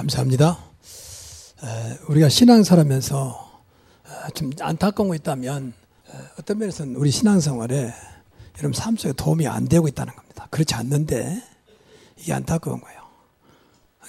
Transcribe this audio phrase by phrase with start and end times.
[0.00, 0.58] 감사합니다.
[2.08, 3.50] 우리가 신앙생활하면서
[4.34, 5.74] 좀 안타까운 거 있다면
[6.38, 7.92] 어떤 면에서는 우리 신앙생활에
[8.58, 10.48] 여러분 삶 속에 도움이 안 되고 있다는 겁니다.
[10.50, 11.42] 그렇지 않는데
[12.16, 13.00] 이게 안타까운 거예요.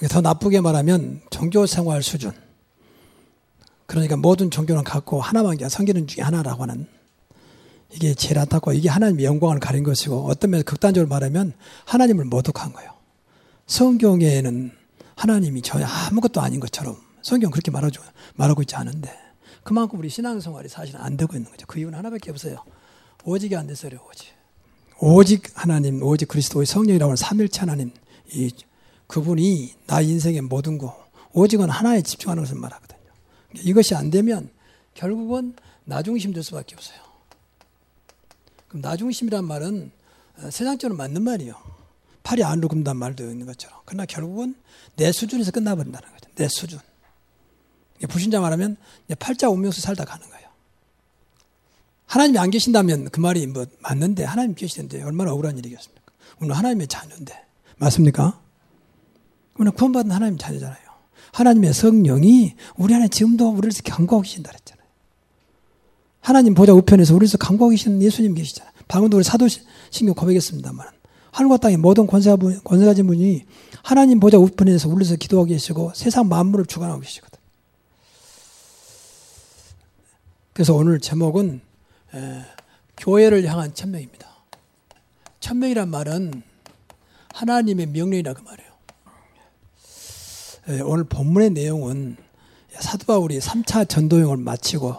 [0.08, 2.32] 더 나쁘게 말하면 종교생활 수준.
[3.84, 6.88] 그러니까 모든 종교는 갖고 하나만 성기는 중에 하나라고 하는
[7.90, 8.74] 이게 제일 안타까워.
[8.74, 11.52] 이게 하나님의 영광을 가린 것이고 어떤 면에서 극단적으로 말하면
[11.84, 12.92] 하나님을 모독한 거예요.
[13.66, 14.80] 성경에는
[15.22, 18.02] 하나님이 전혀 아무것도 아닌 것처럼 성경 그렇게 말하죠,
[18.34, 19.16] 말하고 있지 않은데
[19.62, 21.64] 그만큼 우리 신앙생활이 사실 안 되고 있는 거죠.
[21.68, 22.64] 그 이유는 하나밖에 없어요.
[23.22, 24.32] 오직이 안 돼서요, 오직.
[24.98, 27.92] 오직 하나님, 오직 그리스도의 성령이라고 하는 삼일체 하나님,
[28.32, 28.50] 이
[29.06, 32.98] 그분이 나 인생의 모든 거, 오직은 하나에 집중하는 것을 말하거든요.
[33.62, 34.50] 이것이 안 되면
[34.94, 35.54] 결국은
[35.84, 36.98] 나 중심 될 수밖에 없어요.
[38.66, 39.92] 그럼 나 중심이란 말은
[40.38, 41.54] 어, 세상적으로 맞는 말이에요.
[42.22, 43.78] 팔이 안으로 굽는 말도 있는 것처럼.
[43.84, 44.54] 그러나 결국은
[44.96, 46.30] 내 수준에서 끝나버린다는 거죠.
[46.36, 46.78] 내 수준.
[48.08, 48.76] 부신자 말하면
[49.18, 50.48] 팔자 운명수 살다 가는 거예요.
[52.06, 56.02] 하나님이 안 계신다면 그 말이 뭐 맞는데 하나님 계시는데 얼마나 억울한 일이겠습니까?
[56.38, 57.34] 우리는 하나님의 자녀인데.
[57.78, 58.40] 맞습니까?
[59.54, 60.82] 우리는 구원받은 하나님 자녀잖아요.
[61.32, 64.86] 하나님의 성령이 우리 안에 지금도 우리를 강구하고 계신다 그랬잖아요.
[66.20, 68.72] 하나님 보좌 우편에서 우리를 강구하고 계시는 예수님 계시잖아요.
[68.88, 70.86] 방금도 우리 사도신경 고백했습니다만
[71.32, 73.44] 하늘과 땅의 모든 권세, 권세 가진 분이
[73.82, 77.38] 하나님 보좌 우편에서 울려서 기도하고 계시고 세상 만물을 주관하고 계시거든.
[80.52, 81.62] 그래서 오늘 제목은
[82.14, 82.42] 에,
[82.98, 84.28] 교회를 향한 천명입니다.
[85.40, 86.42] 천명이란 말은
[87.34, 88.72] 하나님의 명령이라 그 말이에요.
[90.68, 92.18] 에, 오늘 본문의 내용은
[92.78, 94.96] 사도 바울이 3차 전도행을 마치고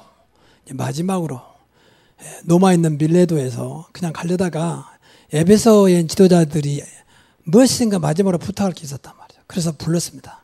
[0.71, 1.39] 마지막으로
[2.45, 4.92] 노마 있는 밀레도에서 그냥 가려다가
[5.33, 6.83] 에베소의 지도자들이
[7.43, 9.41] 무엇인가 마지막으로 부탁할 게 있었단 말이죠.
[9.47, 10.43] 그래서 불렀습니다.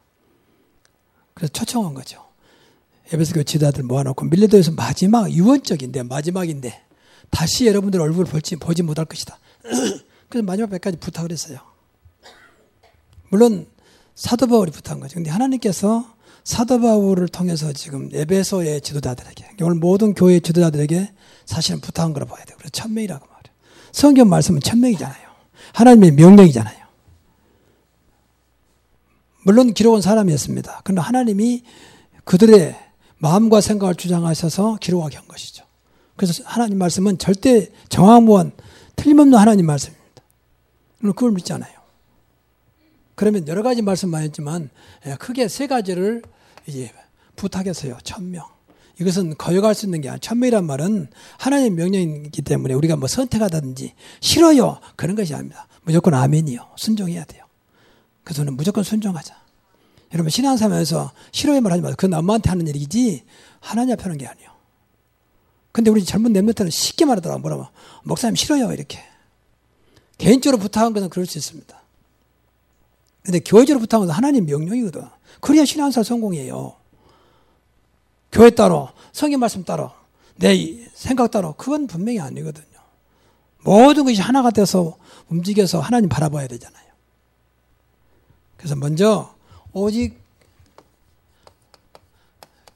[1.36, 2.26] 그래서 초청한 거죠.
[3.14, 6.82] 에베소 교 지도자들 모아놓고 밀레도에서 마지막 유언적인데 마지막인데
[7.30, 9.38] 다시 여러분들 얼굴 볼지 보지 못할 것이다.
[10.28, 11.60] 그래서 마지막 때까지 부탁을 했어요.
[13.30, 13.68] 물론
[14.16, 15.16] 사도 바울이 부탁한 거죠.
[15.16, 16.14] 근데 하나님께서
[16.44, 21.14] 사도 바울을 통해서 지금 에베소의 지도자들에게 오늘 모든 교회 지도자들에게
[21.46, 22.58] 사실은 부탁한 거라 봐야 돼요.
[22.58, 23.39] 그래서 천명이라고 말해요.
[23.92, 25.30] 성경 말씀은 천명이잖아요.
[25.74, 26.80] 하나님의 명령이잖아요.
[29.44, 30.82] 물론 기록은 사람이었습니다.
[30.84, 31.64] 그러나 하나님이
[32.24, 32.76] 그들의
[33.18, 35.66] 마음과 생각을 주장하셔서 기록하게 한 것이죠.
[36.16, 38.52] 그래서 하나님 말씀은 절대 정황무한
[38.96, 40.24] 틀림없는 하나님 말씀입니다.
[41.00, 41.80] 그걸 믿잖아요.
[43.16, 44.70] 그러면 여러 가지 말씀 많이 했지만
[45.06, 46.22] 예, 크게 세 가지를
[46.68, 46.92] 이제
[47.36, 47.98] 부탁했어요.
[48.04, 48.46] 천명.
[49.00, 54.80] 이것은 거역할 수 있는 게 아니라 천명이란 말은 하나님의 명령이기 때문에 우리가 뭐 선택하다든지 싫어요.
[54.96, 55.68] 그런 것이 아닙니다.
[55.84, 56.72] 무조건 아멘이요.
[56.76, 57.46] 순종해야 돼요.
[58.24, 59.36] 그래서 는 무조건 순종하자.
[60.14, 61.96] 여러분 신앙생활에서 싫어요 말하지 마세요.
[61.98, 63.24] 그건 엄마한테 하는 얘기지
[63.60, 64.50] 하나님 앞에 하는 게 아니에요.
[65.72, 67.68] 근데 우리 젊은 랩런트는 쉽게 말하더라고 뭐라고
[68.04, 69.00] 목사님 싫어요 이렇게
[70.18, 71.80] 개인적으로 부탁한 것은 그럴 수 있습니다.
[73.24, 75.04] 근데 교회적으로 부탁한 것은 하나님 명령이거든.
[75.40, 76.79] 그래야 신앙생활 성공이에요.
[78.40, 79.92] 교회 따로 성경 말씀 따로
[80.38, 80.56] 내
[80.94, 82.80] 생각 따로 그건 분명히 아니거든요.
[83.66, 86.90] 모든 것이 하나가 돼서 움직여서 하나님 바라봐야 되잖아요.
[88.56, 89.36] 그래서 먼저
[89.74, 90.18] 오직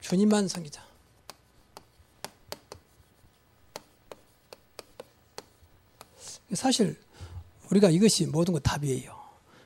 [0.02, 0.84] 주님만 섬기자.
[6.52, 7.00] 사실
[7.70, 9.18] 우리가 이것이 모든 것 답이에요.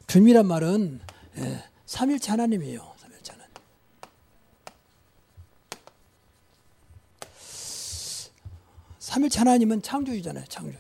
[0.07, 1.01] 주님이란 말은
[1.39, 2.95] 예, 삼일체 하나님이에요.
[2.99, 3.49] 삼일체 하나님.
[9.19, 10.45] 삼일체 하나님은 창조주잖아요.
[10.49, 10.79] 창조주.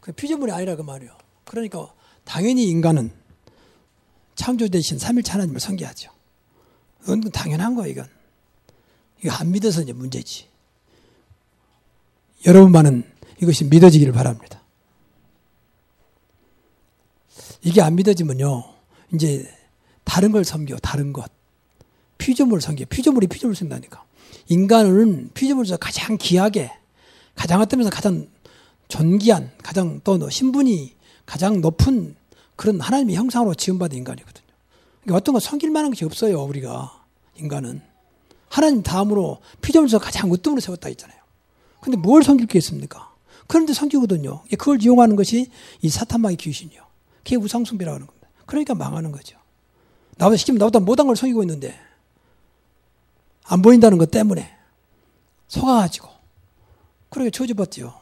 [0.00, 1.16] 그 피조물이 아니라 그 말이에요.
[1.44, 1.94] 그러니까
[2.24, 3.12] 당연히 인간은
[4.34, 6.10] 창조 대신 삼일체 하나님을 섬겨야죠.
[7.04, 8.08] 이건 당연한 거예요, 이건.
[9.22, 10.48] 이거 안 믿어서 이제 문제지.
[12.46, 13.08] 여러분만은
[13.40, 14.60] 이것이 믿어지기를 바랍니다.
[17.62, 18.74] 이게 안 믿어지면요,
[19.14, 19.48] 이제
[20.02, 21.30] 다른 걸 섬겨, 다른 것.
[22.18, 22.86] 피조물을 섬겨.
[22.86, 24.04] 피조물이 피조물을 섬긴다니까.
[24.48, 26.72] 인간은 피조물에서 가장 귀하게,
[27.34, 28.28] 가장 어떤 면에서 가장
[28.88, 30.94] 존귀한, 가장 또 신분이
[31.24, 32.14] 가장 높은
[32.56, 34.46] 그런 하나님의 형상으로 지음받은 인간이거든요.
[35.02, 37.02] 그러니까 어떤 거 섬길 만한 것이 없어요, 우리가.
[37.36, 37.80] 인간은.
[38.48, 41.18] 하나님 다음으로 피조물에서 가장 으뜸으로 세웠다 했잖아요.
[41.80, 43.12] 근데 뭘 섬길 게 있습니까?
[43.46, 44.42] 그런데 섬기거든요.
[44.50, 45.48] 그걸 이용하는 것이
[45.80, 46.82] 이 사탄마의 귀신이요.
[47.24, 48.28] 그게 우상숭배라고 하는 겁니다.
[48.46, 49.36] 그러니까 망하는 거죠.
[50.16, 51.78] 나보다 시키면 나보다 못한 걸 섬기고 있는데
[53.44, 54.56] 안 보인다는 것 때문에
[55.48, 56.08] 속아가지고
[57.10, 58.00] 그렇게 저주받지요.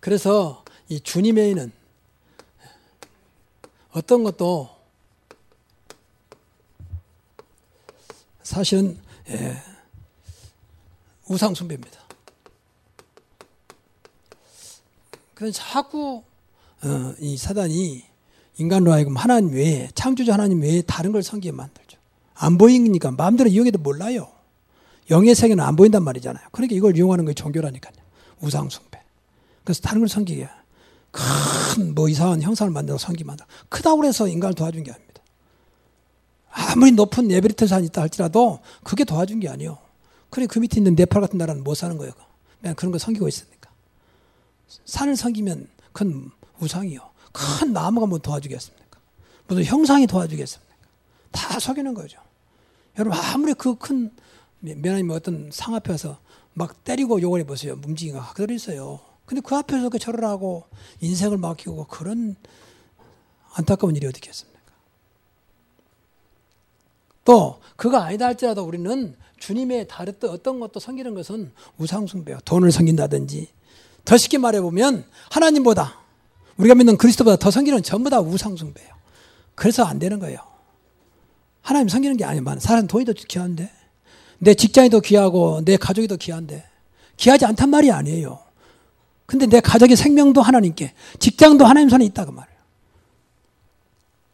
[0.00, 1.72] 그래서 이 주님에는
[3.92, 4.68] 어떤 것도
[8.42, 8.98] 사실은
[9.28, 9.62] 예,
[11.28, 12.00] 우상 숭배입니다.
[15.34, 16.24] 그래서 자꾸
[16.82, 18.11] 어, 이 사단이
[18.58, 21.98] 인간으로 하여금 하나님 외에 창조주 하나님 외에 다른 걸 섬기게 만들죠.
[22.34, 24.28] 안 보이니까 마음대로 이용해도 몰라요.
[25.10, 26.46] 영의 세계는 안 보인단 말이잖아요.
[26.52, 27.94] 그러니까 이걸 이용하는 게 종교라니까요.
[28.40, 29.00] 우상 숭배.
[29.64, 30.48] 그래서 다른 걸 섬기게
[31.10, 33.44] 큰 뭐 이상한 형상을 만들어 섬기 만들.
[33.68, 35.22] 크다고 해서 인간을 도와준 게 아닙니다.
[36.50, 39.78] 아무리 높은 에베레스트 산이 있다 할지라도 그게 도와준 게 아니에요.
[40.30, 42.12] 그래 그 밑에 있는 네팔 같은 나라는 못 사는 거예요.
[42.60, 43.70] 그냥 그런 거 섬기고 있으니까.
[44.84, 47.11] 산을 섬기면 그건 우상이요.
[47.32, 48.98] 큰 나무가 뭐 도와주겠습니까?
[49.48, 50.72] 무슨 형상이 도와주겠습니까?
[51.30, 52.18] 다 속이는 거죠.
[52.98, 54.10] 여러분 아무리 그큰
[54.60, 56.18] 면하님 어떤 상 앞에서
[56.54, 57.78] 막 때리고 욕을 해보세요.
[57.84, 59.00] 움직이가 그대로 있어요.
[59.24, 60.64] 근데 그 앞에서 그 절을 하고
[61.00, 62.36] 인생을 맡기고 그런
[63.54, 64.60] 안타까운 일이 어디 있겠습니까?
[67.24, 72.40] 또 그거 아니다 할지라도 우리는 주님의 다른 어떤 것도 섬기는 것은 우상숭배요.
[72.44, 73.48] 돈을 섬긴다든지
[74.04, 76.01] 더 쉽게 말해보면 하나님보다
[76.56, 78.90] 우리가 믿는 그리스도보다 더 섬기는 전부 다 우상숭배예요.
[79.54, 80.38] 그래서 안 되는 거예요.
[81.60, 83.70] 하나님 섬기는 게 아니면 사람 돈이 더 귀한데
[84.38, 86.64] 내 직장이 더 귀하고 내 가족이 더 귀한데
[87.16, 88.40] 귀하지 않단 말이 아니에요.
[89.26, 92.58] 근데 내 가족의 생명도 하나님께 직장도 하나님 손에 있다 그 말이에요.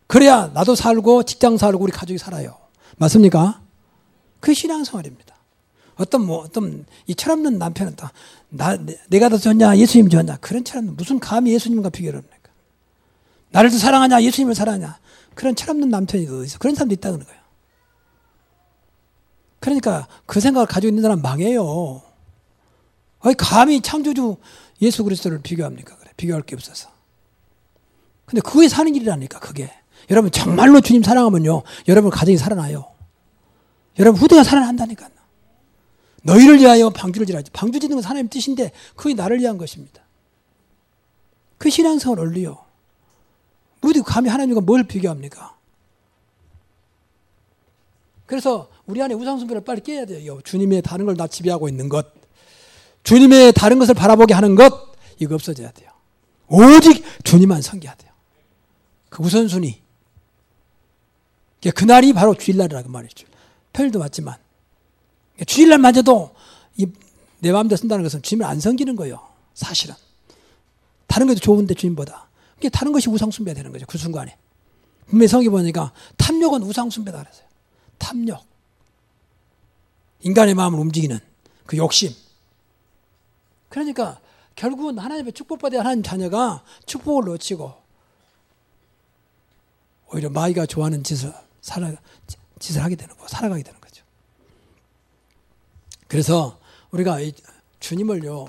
[0.06, 2.56] 그래야 나도 살고 직장 살고 우리 가족이 살아요.
[2.97, 3.61] 맞습니까?
[4.41, 5.37] 그 신앙생활입니다.
[5.98, 7.96] 어떤 뭐 어떤 이 철없는 남편은
[8.50, 8.78] 나
[9.08, 12.50] 내가 더 좋냐 예수님 좋냐 그런 철없는 무슨 감히 예수님과 비교를 합니까?
[13.50, 14.98] 나를 더 사랑하냐 예수님을 사랑하냐
[15.34, 17.38] 그런 철없는 남편이 어디 있어 그런 사람도 있다는 거예요.
[19.60, 22.00] 그러니까 그 생각을 가지고 있는 사람 망해요.
[23.20, 24.36] 아니 감히 창조주
[24.80, 25.96] 예수 그리스도를 비교합니까?
[25.96, 26.90] 그래 비교할 게 없어서.
[28.24, 29.72] 근데 그게 사는 길이라니까 그게.
[30.10, 31.62] 여러분 정말로 주님 사랑하면요.
[31.88, 32.86] 여러분 가정이 살아나요.
[33.98, 35.08] 여러분 후대가 살아난다니까.
[36.23, 37.50] 너희를 위하여 방주를 지라지.
[37.53, 40.03] 방주 짓는 건 하나님 뜻인데 그게 나를 위한 것입니다.
[41.59, 42.59] 그 신앙성을 올리요.
[43.81, 45.56] 어디 감히 하나님과 뭘 비교합니까?
[48.26, 50.41] 그래서 우리 안에 우상숭배를 빨리 깨야 돼요.
[50.43, 52.06] 주님의 다른 걸다 지배하고 있는 것.
[53.03, 54.93] 주님의 다른 것을 바라보게 하는 것.
[55.19, 55.91] 이거 없어져야 돼요.
[56.49, 58.12] 오직 주님만 섬겨야 돼요.
[59.09, 59.81] 그 우선순위.
[61.75, 63.26] 그날이 바로 주일날이라고 말이죠.
[63.73, 64.37] 평일도 맞지만.
[65.46, 66.35] 주일날마저도
[67.40, 69.26] 내 마음대로 쓴다는 것은 주님을 안 섬기는 거예요.
[69.55, 69.94] 사실은.
[71.06, 72.29] 다른 것도 좋은데 주님보다.
[72.56, 73.87] 그게 다른 것이 우상숭배가 되는 거죠.
[73.87, 74.37] 그 순간에.
[75.06, 77.46] 분명히 성경 보니까 탐욕은 우상숭배다 그랬어요.
[77.99, 78.44] 탐욕.
[80.20, 81.19] 인간의 마음을 움직이는
[81.67, 82.12] 그 욕심.
[83.69, 84.20] 그러니까
[84.56, 87.73] 결국은 하나님의 축복받아야 하나님 자녀가 축복을 놓치고
[90.12, 91.93] 오히려 마귀가 좋아하는 짓을 살아,
[92.58, 93.77] 짓을 하게 되는 거, 살아가게 되는 거죠.
[96.08, 96.58] 그래서
[96.90, 97.19] 우리가
[97.81, 98.46] 주님을요,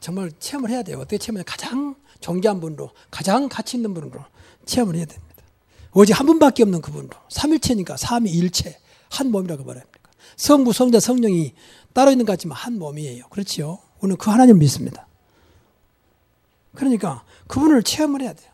[0.00, 0.98] 정말 체험을 해야 돼요.
[0.98, 1.44] 어떻게 체험하냐.
[1.44, 4.24] 가장 정교한 분으로, 가장 가치 있는 분으로
[4.66, 5.28] 체험을 해야 됩니다.
[5.94, 7.16] 오직 한 분밖에 없는 그분으로.
[7.28, 8.78] 삼일체니까 삼위일체.
[9.10, 9.98] 한 몸이라고 말합니다.
[10.36, 11.54] 성부, 성자, 성령이
[11.94, 13.26] 따로 있는 것 같지만 한 몸이에요.
[13.28, 13.78] 그렇지요?
[14.00, 15.06] 우리는 그 하나님을 믿습니다.
[16.74, 18.50] 그러니까 그분을 체험을 해야 돼요.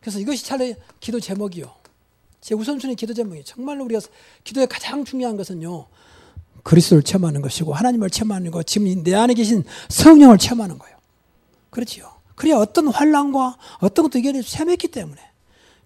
[0.00, 1.74] 그래서 이것이 차라리 기도 제목이요.
[2.40, 4.00] 제 우선순위 기도 제목이 정말로 우리가
[4.44, 5.86] 기도의 가장 중요한 것은요.
[6.66, 10.96] 그리스도를 체험하는 것이고 하나님을 체험하는 것, 지금 내 안에 계신 성령을 체험하는 거예요.
[11.70, 12.12] 그렇지요.
[12.34, 15.20] 그래야 어떤 환란과 어떤 것도 이겨낼 수 체험했기 때문에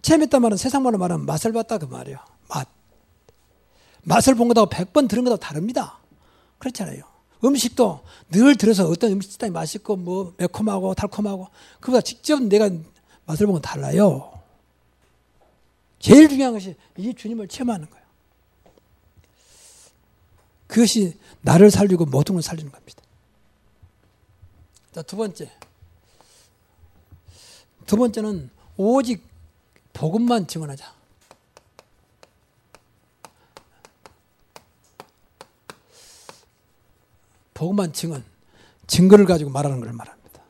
[0.00, 2.18] 체험했단 말은 세상 말로 말하면 맛을 봤다 그 말이에요.
[2.48, 2.66] 맛.
[4.04, 5.98] 맛을 본 것하고 100번 들은 것하고 다릅니다.
[6.58, 7.02] 그렇잖아요.
[7.44, 11.48] 음식도 늘 들어서 어떤 음식 식당이 맛있고 뭐 매콤하고 달콤하고
[11.80, 12.70] 그보다 직접 내가
[13.26, 14.32] 맛을 보면 달라요.
[15.98, 17.99] 제일 중요한 것이 이 주님을 체험하는 거예요.
[20.70, 23.02] 그것이 나를 살리고 모든 걸 살리는 겁니다.
[24.92, 25.50] 자, 두 번째.
[27.86, 29.26] 두 번째는 오직
[29.92, 30.94] 복음만 증언하자.
[37.52, 38.24] 복음만 증언,
[38.86, 40.40] 증거를 가지고 말하는 걸 말합니다.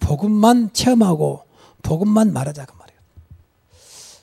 [0.00, 1.46] 복음만 체험하고
[1.82, 3.00] 복음만 말하자 그 말이에요.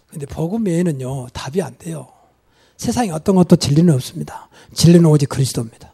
[0.08, 2.19] 근데 복음 외에는요 답이 안 돼요.
[2.80, 4.48] 세상에 어떤 것도 진리는 없습니다.
[4.74, 5.92] 진리는 오직 그리스도입니다.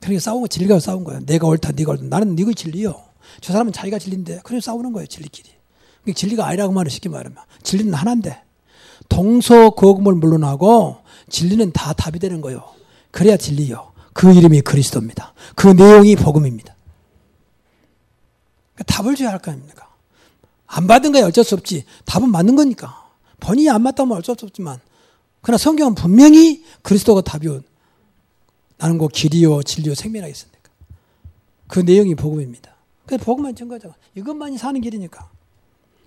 [0.00, 1.20] 그러니까 싸운 거 진리가 싸운 거예요.
[1.26, 2.04] 내가 옳다, 네가 옳다.
[2.06, 2.94] 나는 네가 진리요.
[3.42, 5.06] 저 사람은 자기가 진리인데 그래서 싸우는 거예요.
[5.06, 5.50] 진리끼리.
[6.14, 8.40] 진리가 아니라고 말을 쉽게 말하면 진리는 하나인데
[9.10, 12.64] 동서거금을 물론하고 진리는 다 답이 되는 거예요.
[13.10, 13.92] 그래야 진리요.
[14.14, 15.34] 그 이름이 그리스도입니다.
[15.54, 16.74] 그 내용이 복음입니다.
[18.74, 19.86] 그러니까 답을 줘야 할 거 아닙니까?
[20.66, 21.84] 안 받은 거야 어쩔 수 없지.
[22.06, 23.04] 답은 맞는 거니까.
[23.38, 24.80] 본인이 안 맞다면 어쩔 수 없지만.
[25.46, 27.60] 그러나 성경은 분명히 그리스도가 답이요.
[28.78, 30.70] 나는 그 길이요, 진리요, 생명하겠습니까?
[31.68, 32.74] 그 내용이 복음입니다.
[33.06, 33.94] 그래서 복음만 증거하자.
[34.16, 35.30] 이것만이 사는 길이니까.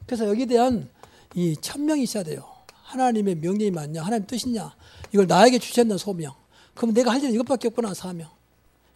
[0.06, 0.90] 그래서 여기에 대한
[1.36, 2.44] 이 천명이 있어야 돼요.
[2.84, 4.76] 하나님의 명령이 맞냐, 하나님 뜻이냐,
[5.14, 6.34] 이걸 나에게 주셨는 소명.
[6.74, 8.28] 그럼 내가 할 일은 이것밖에 없구나, 사명.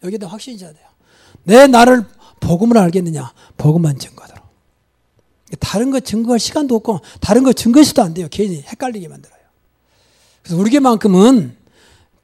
[0.02, 0.86] 여기에 대한 확신이 있어야 돼요.
[1.44, 2.04] 내 나를
[2.40, 4.44] 복음을 알겠느냐, 복음만 증거하도록.
[5.58, 8.28] 다른 거 증거할 시간도 없고, 다른 거 증거해서도 안 돼요.
[8.30, 9.43] 괜히 헷갈리게 만들어요.
[10.44, 11.56] 그래서 우리 교만큼은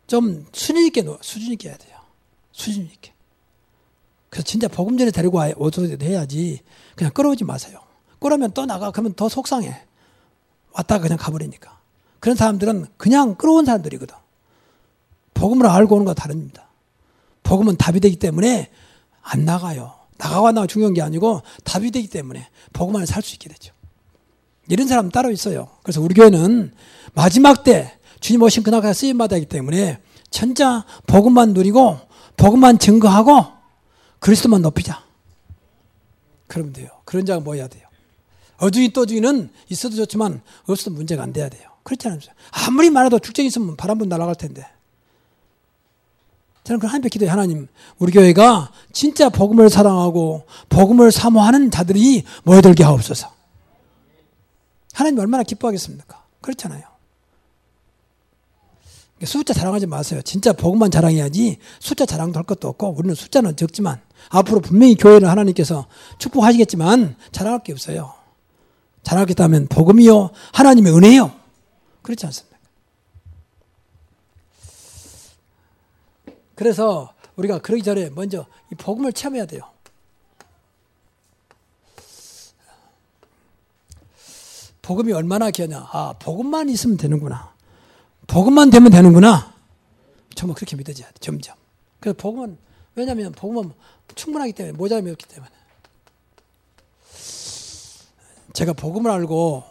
[0.07, 1.97] 좀 수준 있게, 수준 있게 해야 돼요.
[2.53, 3.13] 수준 있게.
[4.29, 6.61] 그래서 진짜 복음 전에 데리고 오도록 해야지
[6.95, 7.81] 그냥 끌어오지 마세요.
[8.21, 9.83] 끌어오면 또 나가 그러면 더 속상해.
[10.73, 11.81] 왔다가 그냥 가버리니까.
[12.21, 14.15] 그런 사람들은 그냥 끌어온 사람들이거든.
[15.33, 16.69] 복음을 알고 오는 거 다릅니다.
[17.43, 18.71] 복음은 답이 되기 때문에
[19.23, 19.95] 안 나가요.
[20.19, 23.73] 나가고 안 나가 중요한 게 아니고 답이 되기 때문에 복음 안에 살 수 있게 되죠.
[24.69, 25.69] 이런 사람 따로 있어요.
[25.83, 26.75] 그래서 우리 교회는
[27.15, 30.01] 마지막 때 주님 오신 그날까지 쓰임 받아야 하기 때문에
[30.31, 31.99] 천자 복음만 누리고
[32.37, 33.47] 복음만 증거하고
[34.19, 35.03] 그리스도만 높이자.
[36.47, 36.89] 그러면 돼요.
[37.05, 37.87] 그런 자가 뭐야 돼요.
[38.59, 41.71] 어중이 또중이는 있어도 좋지만 없어도 문제가 안 돼야 돼요.
[41.83, 42.35] 그렇지 않습니까?
[42.51, 44.67] 아무리 많아도 축적 있으면 바람 분 날아갈 텐데.
[46.65, 53.33] 저는 그 하나님 기도해 하나님 우리 교회가 진짜 복음을 사랑하고 복음을 사모하는 자들이 모여들게 하옵소서.
[54.93, 56.23] 하나님 얼마나 기뻐하겠습니까?
[56.43, 56.90] 그렇잖아요.
[59.25, 60.23] 숫자 자랑하지 마세요.
[60.23, 64.01] 진짜 복음만 자랑해야지 숫자 자랑도 할 것도 없고 우리는 숫자는 적지만
[64.31, 65.87] 앞으로 분명히 교회를 하나님께서
[66.19, 68.15] 축복하시겠지만 자랑할 게 없어요.
[69.03, 71.33] 자랑하겠다면 복음이요 하나님의 은혜요.
[72.03, 72.57] 그렇지 않습니까?
[76.55, 79.63] 그래서 우리가 그러기 전에 먼저 이 복음을 체험해야 돼요.
[84.83, 85.89] 복음이 얼마나 귀하냐.
[85.93, 87.50] 아, 복음만 있으면 되는구나.
[88.31, 89.53] 복음만 되면 되는구나.
[90.37, 91.57] 정말 그렇게 믿어져야 돼, 점점.
[91.99, 92.57] 그래서 복음은,
[92.95, 93.73] 왜냐면 복음은
[94.15, 95.51] 충분하기 때문에, 모자람이 없기 때문에.
[98.53, 99.65] 제가 복음을 알고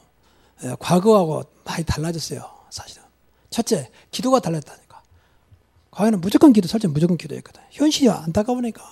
[0.63, 2.49] 예, 과거하고 많이 달라졌어요.
[2.69, 3.03] 사실은.
[3.49, 5.03] 첫째, 기도가 달랐다니까.
[5.91, 7.61] 과거에는 무조건 기도, 설정 무조건 기도했거든.
[7.71, 8.83] 현실이 안타까우니까.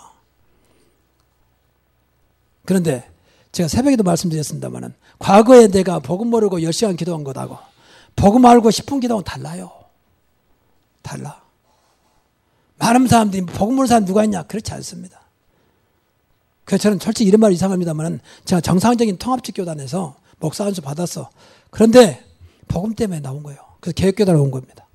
[2.65, 3.09] 그런데
[3.51, 7.57] 제가 새벽에도 말씀드렸습니다만은 과거에 내가 복음 모르고 10시간 기도한 것하고
[8.17, 9.71] 복음 알고 10분 기도하고 달라요.
[11.01, 11.41] 달라.
[12.77, 14.43] 많은 사람들이 복음 모르는 누가 있냐?
[14.43, 15.21] 그렇지 않습니다.
[16.65, 21.29] 그래서 저는 솔직히 이런 말 이상합니다만은 제가 정상적인 통합적 교단에서 목사 안수 받았어.
[21.69, 22.25] 그런데
[22.67, 23.59] 복음 때문에 나온 거예요.
[23.79, 24.85] 그래서 개혁교단으로 온 겁니다.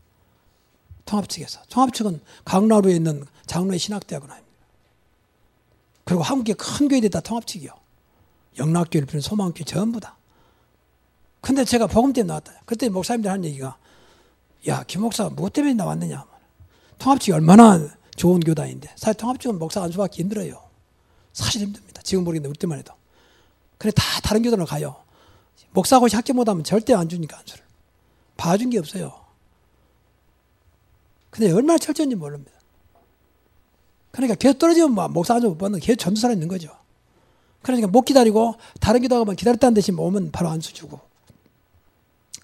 [1.06, 1.60] 통합 측에서.
[1.70, 4.52] 통합 측은 강남루에 있는 장로의 신학대학원 아닙니다.
[6.04, 7.70] 그리고 한국의 큰 교회들이 다 통합 측이요.
[8.58, 10.16] 영락교회를 비롯 소망교회 전부 다.
[11.42, 12.52] 근데 제가 복음 때문에 나왔다.
[12.64, 13.76] 그때 목사님들 하는 얘기가
[14.68, 16.24] 야, 김 목사가 뭐 때문에 나왔느냐.
[16.98, 17.80] 통합측이 얼마나
[18.16, 18.90] 좋은 교단인데.
[18.96, 20.62] 사실 통합측은 목사 안수받기 힘들어요.
[21.32, 22.00] 사실 힘듭니다.
[22.02, 22.94] 지금 모르겠는데 우리 때만 해도.
[23.76, 24.96] 그래 다 다른 교단으로 가요.
[25.72, 27.64] 목사고시 학교 못하면 절대 안 주니까 안수를.
[28.36, 29.12] 봐준 게 없어요.
[31.30, 32.52] 근데 얼마나 철저한지 모릅니다.
[34.12, 36.70] 그러니까 계속 떨어지면 뭐 목사 안수 못 받는 계속 전도사로 있는 거죠.
[37.62, 41.00] 그러니까 못 기다리고 다른 교단가면 기다렸다는 대신 오면 바로 안수 주고.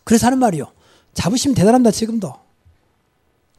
[0.09, 0.73] 그래서 하는 말이요.
[1.13, 2.35] 자부심 대단합니다, 지금도.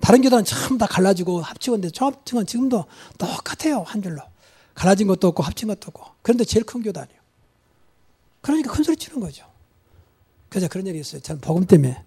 [0.01, 2.85] 다른 교단은 전부 다 갈라지고 합치고 있는데 종합층은 지금도
[3.19, 4.23] 똑같아요, 한 줄로.
[4.73, 6.03] 갈라진 것도 없고 합친 것도 없고.
[6.23, 7.19] 그런데 제일 큰 교단이요.
[8.41, 9.45] 그러니까 큰 소리 치는 거죠.
[10.49, 11.21] 그래서 그런 일이 있어요.
[11.21, 12.03] 저는 복음 때문에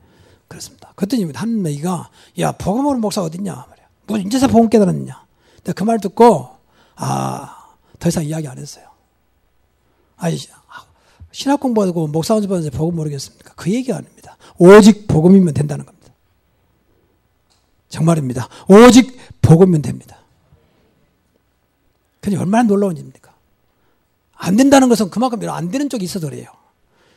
[0.48, 0.92] 그렇습니다.
[0.96, 3.86] 그랬더니 한 메이가 야 복음으로 목사 어딨냐 말이야.
[4.08, 5.24] 뭐 인제서 복음 깨달았느냐.
[5.58, 6.50] 근데 그 말 듣고
[6.96, 7.62] 아
[8.00, 8.90] 더 이상 이야기 안 했어요.
[10.16, 10.36] 아니
[11.32, 13.54] 신학 공부하고 목사 연습하는데 복음 모르겠습니까?
[13.56, 14.36] 그 얘기 아닙니다.
[14.58, 16.12] 오직 복음이면 된다는 겁니다.
[17.88, 18.48] 정말입니다.
[18.68, 20.18] 오직 복음이면 됩니다.
[22.20, 23.32] 그게 얼마나 놀라운 일입니까?
[24.34, 26.46] 안 된다는 것은 그만큼 안 되는 쪽이 있어서 그래요.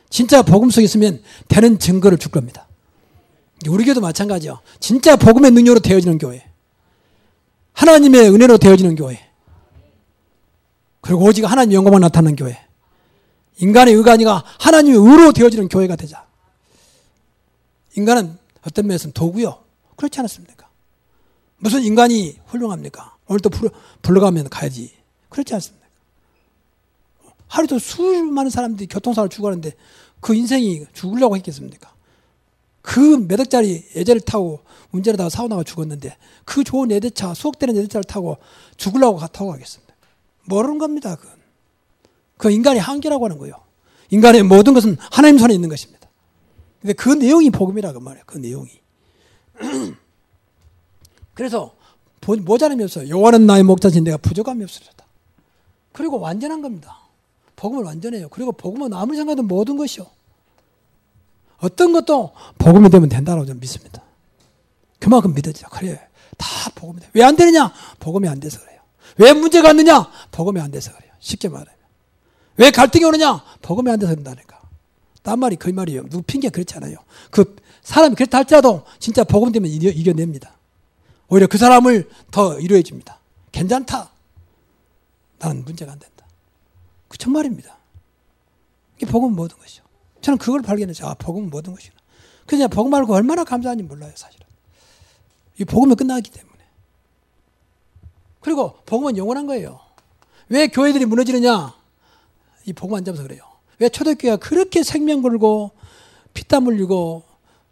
[0.08, 2.66] 진짜 복음 속에 있으면 되는 증거를 줄 겁니다.
[3.68, 4.60] 우리 교도 마찬가지요.
[4.80, 6.44] 진짜 복음의 능력으로 되어지는 교회.
[7.72, 9.20] 하나님의 은혜로 되어지는 교회.
[11.00, 12.65] 그리고 오직 하나님 영광만 나타나는 교회.
[13.58, 16.26] 인간의 아니라 하나님의 의로 되어지는 교회가 되자.
[17.96, 19.62] 인간은 어떤 면에서는 도구요.
[19.96, 20.68] 그렇지 않았습니까?
[21.58, 23.16] 무슨 인간이 훌륭합니까?
[23.26, 23.50] 오늘 또
[24.02, 24.92] 불러가면 가야지.
[25.28, 25.86] 그렇지 않습니까?
[27.48, 29.72] 하루도 수많은 사람들이 교통사고를 죽었는데
[30.20, 31.94] 그 인생이 죽으려고 했겠습니까?
[32.82, 34.60] 그 몇 억짜리 예제를 타고
[34.92, 38.36] 운전하다가 사고 나가 죽었는데 그 좋은 예대차, 수억되는 예대차를 타고
[38.76, 39.94] 죽으려고 타고 가겠습니다.
[40.44, 41.34] 모르는 겁니다, 그건.
[42.38, 43.54] 그 인간의 한계라고 하는 거예요.
[44.10, 46.08] 인간의 모든 것은 하나님 손에 있는 것입니다.
[46.80, 48.24] 근데 그 내용이 복음이라고 말이에요.
[48.26, 48.70] 그 내용이.
[51.34, 51.74] 그래서
[52.26, 53.08] 모자람이 없어요.
[53.08, 55.04] 요한은 나의 목자신 내가 부족함이 없으리다.
[55.92, 56.98] 그리고 완전한 겁니다.
[57.56, 58.28] 복음을 완전해요.
[58.28, 60.06] 그리고 복음은 아무리 생각해도 모든 것이요.
[61.58, 64.02] 어떤 것도 복음이 되면 된다고 저는 믿습니다.
[64.98, 65.68] 그만큼 믿어지죠.
[65.70, 66.06] 그래.
[66.36, 67.08] 다 복음이 돼.
[67.14, 67.72] 왜 안 되느냐?
[67.98, 68.80] 복음이 안 돼서 그래요.
[69.16, 70.10] 왜 문제가 왔느냐?
[70.32, 71.12] 복음이 안 돼서 그래요.
[71.20, 71.75] 쉽게 말하면.
[72.58, 73.42] 왜 갈등이 오느냐?
[73.62, 74.60] 복음이 안 돼서 그런다니까.
[75.22, 76.08] 딴 말이 그 말이에요.
[76.08, 76.96] 누구 핑계 그렇잖아요.
[77.30, 80.56] 그 사람이 그렇다 할지라도 진짜 복음 되면 이겨, 이겨냅니다.
[81.28, 83.18] 오히려 그 사람을 더 이루어 줍니다.
[83.52, 84.10] 괜찮다.
[85.38, 86.26] 나는 문제가 안 된다.
[87.08, 87.76] 그 정말입니다.
[88.96, 89.82] 이게 복음은 모든 것이죠.
[90.20, 91.06] 저는 그걸 발견했죠.
[91.06, 92.00] 아, 복음은 모든 것이구나.
[92.46, 94.46] 그냥 복음 말고 얼마나 감사한지 몰라요, 사실은.
[95.58, 96.56] 이 복음이 끝나기 때문에.
[98.40, 99.80] 그리고 복음은 영원한 거예요.
[100.48, 101.74] 왜 교회들이 무너지느냐?
[102.66, 103.42] 이 복음 안 잡아서 그래요.
[103.78, 105.70] 왜 초대교회가 그렇게 생명 걸고
[106.34, 107.22] 피땀 흘리고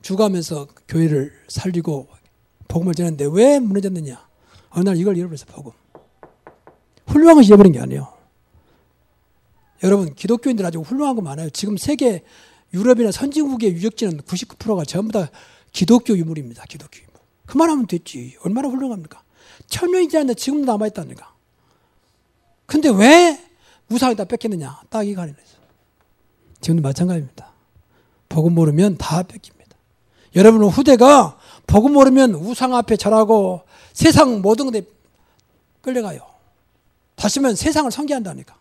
[0.02, 2.08] 죽어가면서 교회를 살리고
[2.68, 4.26] 복음을 전했는데 왜 무너졌느냐?
[4.70, 5.72] 어느 날 이걸 잃어버려서 복음.
[7.06, 8.12] 훌륭한 것을 잃어버린 게 아니에요.
[9.82, 11.50] 여러분 기독교인들 아주 훌륭한 거 많아요.
[11.50, 12.24] 지금 세계
[12.72, 15.30] 유럽이나 선진국의 유적지는 99%가 전부 다
[15.72, 16.64] 기독교 유물입니다.
[16.64, 17.12] 기독교 유물.
[17.46, 18.36] 그만하면 됐지.
[18.42, 19.22] 얼마나 훌륭합니까?
[19.66, 21.34] 천년이 지났는데 지금도 남아있다니까.
[22.66, 23.38] 근데 왜
[23.90, 24.80] 우상에다 뺏겼느냐?
[24.88, 25.36] 딱 이거 아니에요.
[26.60, 27.50] 지금도 마찬가지입니다.
[28.28, 29.76] 복음 모르면 다 뺏깁니다.
[30.34, 33.62] 여러분 후대가 복음 모르면 우상 앞에 절하고
[33.92, 34.82] 세상 모든 것에
[35.82, 36.20] 끌려가요.
[37.14, 38.56] 다시 면 세상을 성기한다니까.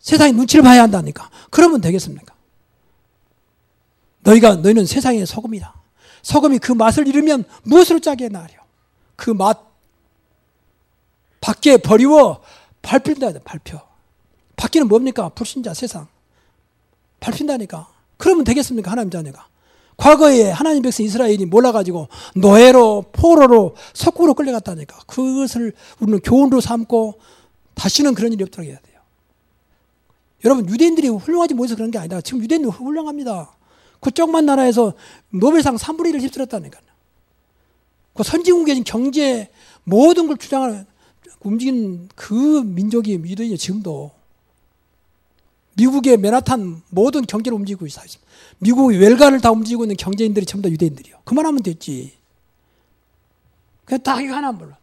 [0.00, 1.30] 세상의 눈치를 봐야 한다니까.
[1.50, 2.34] 그러면 되겠습니까?
[4.20, 5.74] 너희가 너희는 세상의 소금이다.
[6.22, 8.54] 소금이 그 맛을 잃으면 무엇으로 짜게 나려?
[9.16, 9.70] 그 맛
[11.40, 12.42] 밖에 버리워
[12.82, 13.86] 밟힌다 밟혀.
[14.60, 15.30] 밖에는 뭡니까?
[15.30, 16.06] 불신자 세상.
[17.18, 17.88] 밟힌다니까.
[18.18, 18.90] 그러면 되겠습니까?
[18.90, 19.48] 하나님 자녀가.
[19.96, 25.00] 과거에 하나님 백성 이스라엘이 몰라가지고 노예로 포로로 석구로 끌려갔다니까.
[25.06, 27.18] 그것을 우리는 교훈으로 삼고
[27.74, 29.00] 다시는 그런 일이 없도록 해야 돼요.
[30.44, 32.20] 여러분 유대인들이 훌륭하지 못해서 그런 게 아니다.
[32.20, 33.54] 지금 유대인들 훌륭합니다.
[34.00, 34.94] 그쪽만 나라에서
[35.30, 36.82] 노벨상 3분의 1을 휩쓸었다니까요.
[38.14, 39.50] 그 선진국의 경제
[39.84, 40.86] 모든 걸 주장하는
[41.40, 44.19] 움직이는 그 민족이 유대인이 지금도
[45.76, 48.06] 미국의 맨하탄 모든 경제를 움직이고 있어요.
[48.58, 51.20] 미국의 웰가를 다 움직이고 있는 경제인들이 전부 다 유대인들이요.
[51.24, 52.12] 그만하면 됐지.
[53.84, 54.76] 그냥 딱 이거 하나 몰라.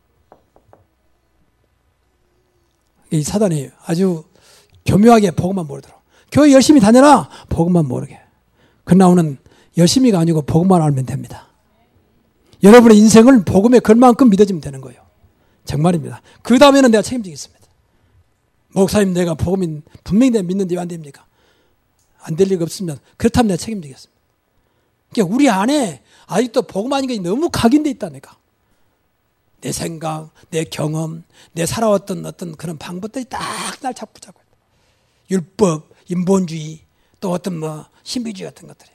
[3.11, 4.23] 이 사단이 아주
[4.85, 5.97] 교묘하게 복음만 모르도록.
[6.31, 7.29] 교회 열심히 다녀라.
[7.49, 8.19] 복음만 모르게.
[8.83, 9.37] 그러나 오는
[9.77, 11.47] 열심히가 아니고 복음만 알면 됩니다.
[12.63, 15.01] 여러분의 인생을 복음에 걸만큼 믿어지면 되는 거예요.
[15.65, 16.21] 정말입니다.
[16.41, 17.56] 그 다음에는 내가 책임지겠습니다.
[18.81, 21.25] 목사님 내가 복음인 분명히 내가 믿는데 왜 안 됩니까?
[22.21, 24.17] 안 될 리가 없으면 그렇다면 내가 책임지겠습니다.
[25.11, 28.37] 그러니까 우리 안에 아직도 복음 아닌 것이 너무 각인돼 있다니까.
[29.61, 33.39] 내 생각, 내 경험, 내 살아왔던 어떤 그런 방법들이 딱
[33.81, 34.41] 날 잡고 잡고
[35.31, 36.81] 율법, 인본주의,
[37.19, 38.89] 또 어떤 뭐 신비주의 같은 것들이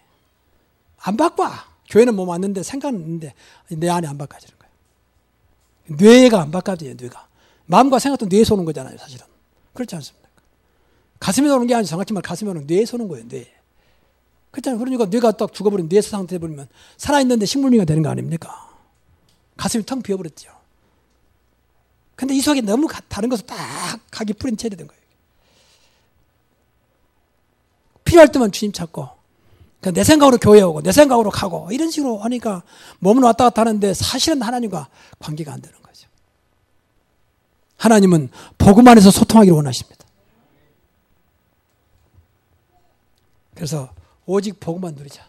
[0.99, 1.51] 안 바꿔.
[1.91, 3.35] 교회는 뭐 맞는데 생각은 있는데
[3.69, 5.97] 내 안에 안 바꿔지는 거예요.
[5.99, 6.95] 뇌가 안 바꿔져요.
[6.95, 7.27] 뇌가
[7.67, 8.97] 마음과 생각도 뇌에서 오는 거잖아요.
[8.99, 9.27] 사실은
[9.75, 10.29] 그렇지 않습니까?
[11.21, 13.27] 가슴에서 오는 게 아니라 정확히 말 가슴에 오는 뇌에서 오는 거예요.
[13.29, 13.53] 뇌.
[14.51, 14.79] 그렇잖아요.
[14.79, 18.71] 그러니까 뇌가 딱 죽어버린 뇌 상태 해버리면 살아있는데 식물미가 되는 거 아닙니까?
[19.57, 20.51] 가슴이 텅 비어버렸죠.
[22.15, 23.57] 근데 이 속에 너무 다른 것을 딱
[24.11, 25.03] 각이 뿌린 채 되는 거예요.
[28.05, 29.09] 필요할 때만 주님 찾고
[29.95, 32.63] 내 생각으로 교회 오고 내 생각으로 가고 이런 식으로 하니까
[33.01, 35.82] 몸은 왔다 갔다 하는데 사실은 하나님과 관계가 안 되는 거죠.
[37.83, 40.07] 하나님은 복음 안에서 소통하기를 원하십니다.
[43.57, 43.93] 그래서
[44.25, 45.27] 오직 복음만 누리자.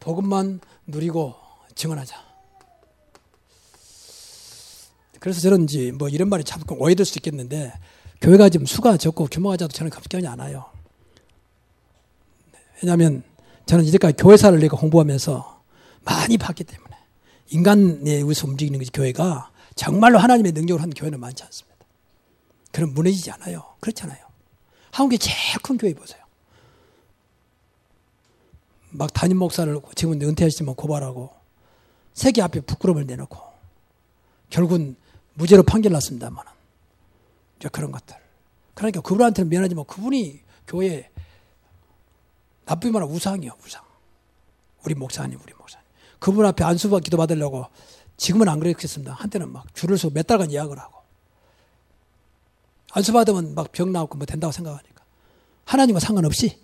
[0.00, 1.34] 복음만 누리고
[1.74, 2.22] 증언하자.
[5.18, 7.72] 그래서 이제 뭐 이런 말이 참 오해될 수 있겠는데
[8.20, 10.66] 교회가 지금 수가 적고 규모가 작도 저는 걱정이 않아요.
[12.82, 13.22] 왜냐하면
[13.64, 15.62] 저는 이제까지 교회사를 내가 공부하면서
[16.04, 16.89] 많이 봤기 때문에
[17.50, 21.76] 인간에 의해서 움직이는 것이 교회가 정말로 하나님의 능력을 하는 교회는 많지 않습니다.
[22.72, 23.74] 그럼 무너지지 않아요.
[23.80, 24.18] 그렇잖아요.
[24.92, 26.20] 한국의 제일 큰 교회 보세요.
[28.90, 31.30] 막 담임 목사를 지금은 은퇴하시지만 고발하고
[32.12, 33.38] 세계 앞에 부끄러움을 내놓고
[34.50, 34.96] 결국은
[35.34, 36.44] 무죄로 판결났습니다만
[37.58, 38.16] 이제 그런 것들.
[38.74, 41.10] 그러니까 그분한테는 미안하지만 그분이 교회
[42.66, 43.84] 말하면 우상이요, 우상.
[44.84, 45.84] 우리 목사님, 우리 목사님.
[46.20, 47.66] 그분 앞에 안수받 기도 받으려고
[48.16, 49.14] 지금은 안 그랬겠습니다.
[49.14, 51.00] 한때는 막 줄을 서고 몇 달간 예약을 하고.
[52.92, 55.02] 안수 받으면 막 병 나고 뭐 된다고 생각하니까
[55.64, 56.58] 하나님과 상관없이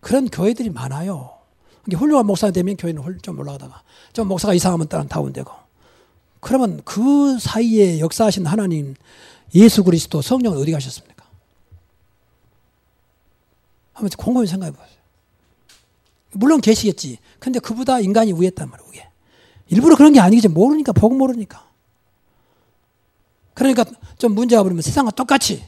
[0.00, 1.38] 그런 교회들이 많아요.
[1.92, 5.52] 훌륭한 목사가 되면 교회는 좀 올라가다가 좀 목사가 이상하면 따라 다운되고
[6.40, 8.94] 그러면 그 사이에 역사하신 하나님
[9.54, 11.24] 예수 그리스도 성령은 어디 가셨습니까?
[13.92, 15.01] 한번 곰곰이 생각해 보세요.
[16.32, 17.18] 물론 계시겠지.
[17.38, 18.90] 근데 그보다 인간이 위했단 말이에요.
[18.92, 19.08] 위에.
[19.68, 20.48] 일부러 그런 게 아니겠지.
[20.48, 21.68] 모르니까 복음 모르니까.
[23.54, 23.84] 그러니까
[24.18, 25.64] 좀 문제가 버리면 세상과 똑같이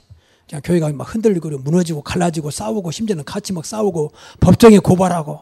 [0.49, 5.41] 그냥 교회가 막 흔들리고 무너지고 갈라지고 싸우고 심지어는 같이 막 싸우고 법정에 고발하고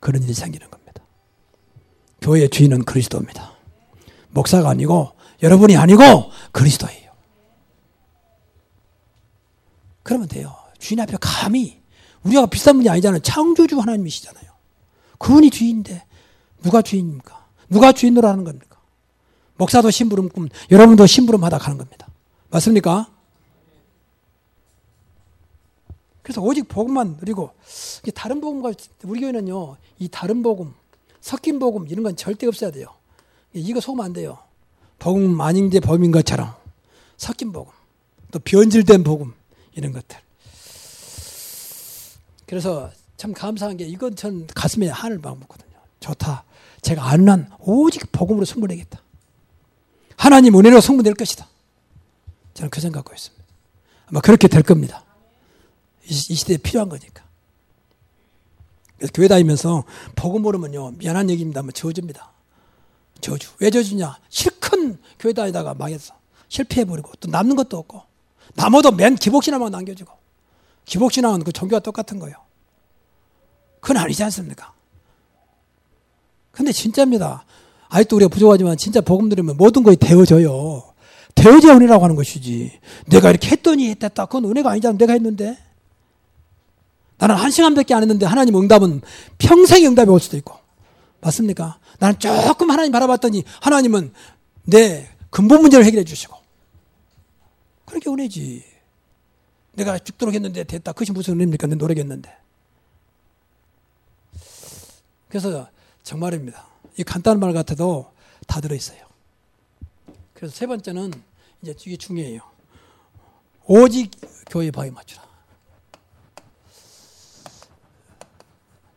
[0.00, 1.02] 그런 일이 생기는 겁니다.
[2.20, 3.52] 교회의 주인은 그리스도입니다.
[4.30, 6.02] 목사가 아니고 여러분이 아니고
[6.52, 7.12] 그리스도예요.
[10.02, 10.56] 그러면 돼요.
[10.78, 11.80] 주인 앞에 감히
[12.22, 13.20] 우리가 비싼 분이 아니잖아요.
[13.20, 14.47] 창조주 하나님이시잖아요.
[15.18, 16.04] 그분이 주인인데
[16.62, 17.46] 누가 주인입니까?
[17.68, 18.78] 누가 주인으로 하는 겁니까?
[19.56, 22.08] 목사도 심부름 꿈, 여러분도 심부름 하다 가는 겁니다.
[22.50, 23.08] 맞습니까?
[26.28, 27.52] 그래서 오직 복음만 누리고
[28.14, 28.72] 다른 복음과
[29.04, 30.74] 우리 교회는요 이 다른 복음
[31.22, 32.88] 섞인 복음 이런 건 절대 없어야 돼요
[33.54, 34.36] 이거 속으면 안 돼요
[34.98, 36.54] 복음 아닌데 범인 것처럼
[37.16, 37.72] 섞인 복음
[38.30, 39.32] 또 변질된 복음
[39.74, 40.18] 이런 것들
[42.44, 46.44] 그래서 참 감사한 게 이건 전 가슴에 한을 막 먹거든요 좋다
[46.80, 49.02] 제가 아는 한 오직 복음으로 승부내겠다
[50.16, 51.46] 하나님 은혜로 승부낼 것이다
[52.54, 53.44] 저는 그 생각 갖고 있습니다
[54.06, 55.04] 아마 그렇게 될 겁니다
[56.08, 57.24] 이 시대에 필요한 거니까.
[59.14, 59.84] 교회 다니면서
[60.16, 61.62] 복음 모르면요 미안한 얘기입니다.
[61.62, 62.32] 뭐 저주입니다.
[63.20, 63.50] 저주.
[63.60, 64.18] 왜 저주냐?
[64.28, 64.78] 실컷
[65.18, 66.14] 교회 다니다가 망해서
[66.48, 68.02] 실패해버리고 또 남는 것도 없고
[68.54, 70.12] 남아도 맨 기복신앙만 남겨주고
[70.84, 72.36] 기복신앙은 그 종교와 똑같은 거예요.
[73.80, 74.72] 그건 아니지 않습니까?
[76.50, 77.44] 근데 진짜입니다.
[77.88, 80.82] 아직도 우리가 부족하지만 진짜 복음 들으면 모든 것이 되어져요.
[81.34, 82.78] 되어져야 은혜라고 하는 것이지.
[83.06, 84.26] 내가 이렇게 했더니 했다.
[84.26, 84.98] 그건 은혜가 아니잖아.
[84.98, 85.56] 내가 했는데.
[87.18, 89.00] 나는 한 시간밖에 안 했는데 하나님 응답은
[89.38, 90.56] 평생 응답이 올 수도 있고.
[91.20, 91.78] 맞습니까?
[91.98, 94.12] 나는 조금 하나님 바라봤더니 하나님은
[94.64, 96.36] 내 근본 문제를 해결해 주시고.
[97.84, 98.64] 그렇게 은혜지.
[99.74, 100.92] 내가 죽도록 했는데 됐다.
[100.92, 101.68] 그것이 무슨 은혜입니까?
[101.68, 102.47] 내 노력했는데.
[105.28, 105.68] 그래서
[106.02, 106.66] 정말입니다.
[106.96, 108.10] 이 간단한 말 같아도
[108.46, 109.06] 다 들어있어요.
[110.34, 111.12] 그래서 세 번째는
[111.62, 112.40] 이제 이게 중요해요.
[113.66, 114.10] 오직
[114.48, 115.26] 교회 바위 맞추라.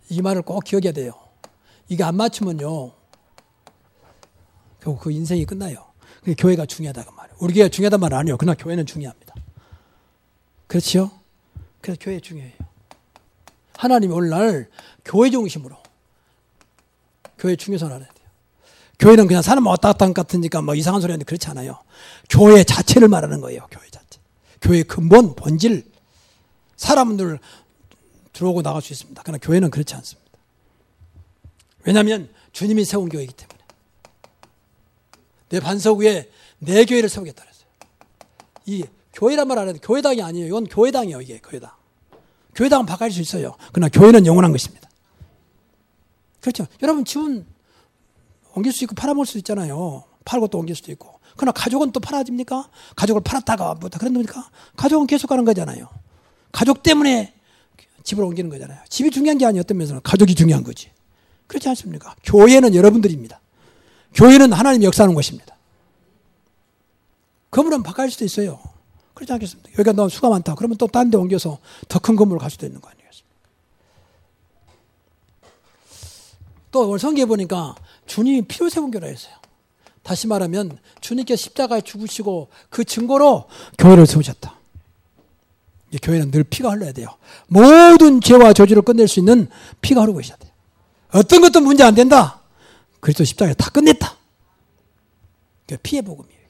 [0.09, 1.13] 이 말을 꼭 기억해야 돼요.
[1.89, 2.93] 이게 안 맞추면요.
[4.79, 5.91] 결국 그 인생이 끝나요.
[6.37, 7.37] 교회가 중요하다고 말이에요.
[7.39, 8.37] 우리 교회가 중요하단 말 아니에요.
[8.37, 9.35] 그러나 교회는 중요합니다.
[10.67, 11.11] 그렇지요?
[11.81, 12.53] 그래서 교회 중요해요.
[13.77, 14.69] 하나님이 오늘날
[15.03, 15.75] 교회 중심으로
[17.41, 18.27] 교회 중요성을 알아야 돼요.
[18.99, 21.79] 교회는 그냥 사람 왔다 갔다 한 같으니까 뭐 이상한 소리 하는데 그렇지 않아요.
[22.29, 23.67] 교회 자체를 말하는 거예요.
[23.71, 24.19] 교회 자체.
[24.61, 25.89] 교회 근본, 본질.
[26.77, 27.39] 사람들
[28.31, 29.19] 들어오고 나갈 수 있습니다.
[29.25, 30.31] 그러나 교회는 그렇지 않습니다.
[31.83, 33.59] 왜냐하면 주님이 세운 교회이기 때문에.
[35.49, 37.65] 내 반석 위에 내 교회를 세우겠다 그랬어요.
[38.67, 40.45] 이 교회란 말 안 해도 교회당이 아니에요.
[40.45, 41.21] 이건 교회당이에요.
[41.21, 41.71] 이게 교회당.
[42.53, 43.55] 교회당은 바뀔 수 있어요.
[43.73, 44.80] 그러나 교회는 영원한 것입니다.
[46.41, 46.67] 그렇죠.
[46.81, 47.45] 여러분 집은
[48.53, 50.03] 옮길 수 있고 팔아먹을 수 있잖아요.
[50.25, 51.19] 팔고 또 옮길 수도 있고.
[51.37, 52.69] 그러나 가족은 또 팔아집니까?
[52.95, 54.49] 가족을 팔았다가 뭐 그런 겁니까?
[54.75, 55.87] 가족은 계속 가는 거잖아요.
[56.51, 57.33] 가족 때문에
[58.03, 58.79] 집을 옮기는 거잖아요.
[58.89, 60.91] 집이 중요한 게 아니었던 면서는 가족이 중요한 거지.
[61.47, 62.15] 그렇지 않습니까?
[62.23, 63.39] 교회는 여러분들입니다.
[64.13, 65.55] 교회는 하나님 역사하는 것입니다.
[67.51, 68.59] 건물은 바뀔 수도 있어요.
[69.13, 69.69] 그렇지 않겠습니까?
[69.73, 70.55] 여기가 너무 수가 많다.
[70.55, 73.29] 그러면 또 딴 데 옮겨서 더 큰 건물을 갈 수도 있는 거 아니겠습니까?
[76.71, 79.33] 또 오늘 성경에 보니까 주님이 피로 세운 교라 했어요.
[80.03, 83.45] 다시 말하면 주님께 십자가에 죽으시고 그 증거로
[83.77, 84.55] 교회를 세우셨다.
[86.01, 87.09] 교회는 늘 피가 흘러야 돼요.
[87.47, 89.49] 모든 죄와 저주를 끝낼 수 있는
[89.81, 90.51] 피가 흐르고 있어야 돼요.
[91.13, 92.41] 어떤 것도 문제 안 된다.
[93.01, 94.15] 그리스도 십자가에 다 끝냈다.
[95.83, 96.40] 피의 복음이에요.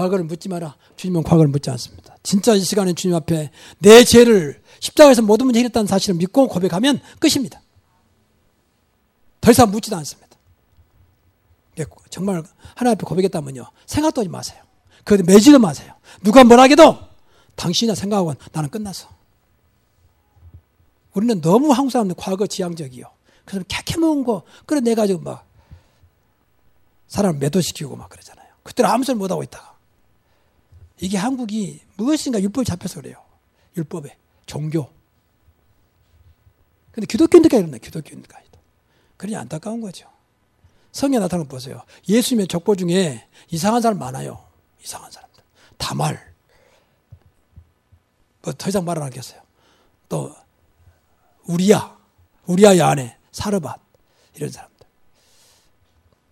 [0.00, 0.76] 과거를 묻지 마라.
[0.96, 2.16] 주님은 과거를 묻지 않습니다.
[2.22, 7.60] 진짜 이 시간에 주님 앞에 내 죄를 십자가에서 모든 문제 해결했다는 사실을 믿고 고백하면 끝입니다.
[9.42, 10.30] 더 이상 묻지도 않습니다.
[12.08, 12.42] 정말
[12.74, 13.66] 하나님 앞에 고백했다면요.
[13.86, 14.62] 생각도 하지 마세요.
[15.04, 15.94] 그런데 매지도 마세요.
[16.22, 16.98] 누가 뭐라 해도
[17.54, 19.08] 당신이나 생각하고 나는 끝났어.
[21.12, 23.04] 우리는 너무 한국 과거 지향적이요.
[23.44, 25.46] 그래서 캐캐먹은 거 끌어내가지고 막
[27.08, 28.46] 사람을 매도시키고 막 그러잖아요.
[28.62, 29.69] 그때 아무 소리 못하고 있다가.
[31.00, 33.22] 이게 한국이 무엇인가 율법이 잡혀서 그래요.
[33.76, 34.16] 율법에.
[34.46, 34.90] 종교.
[36.92, 38.58] 근데 기독교인들까지 그러네, 기독교인들까지도.
[39.16, 40.08] 그러니 안타까운 거죠.
[40.92, 41.82] 성에 나타나는 거 보세요.
[42.08, 44.44] 예수님의 족보 중에 이상한 사람 많아요.
[44.82, 45.42] 이상한 사람들.
[45.78, 46.30] 다말.
[48.42, 49.40] 뭐 더 이상 말을 하겠어요.
[50.08, 50.34] 또
[51.44, 51.96] 우리야,
[52.46, 53.80] 우리야의 아내 사르밧
[54.34, 54.86] 이런 사람들.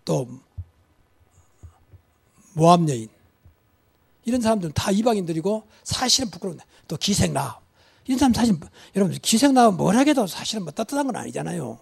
[0.05, 0.29] 또
[2.55, 3.09] 모함 여인
[4.29, 7.59] 이런 사람들은 다 이방인들이고 사실은 부끄러운데 또 기생나
[8.05, 8.55] 이런 사람 사실
[8.95, 11.79] 여러분 기생나 뭘 하게도 사실은 뭐 따뜻한 건 아니잖아요.